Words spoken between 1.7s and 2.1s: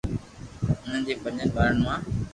مان،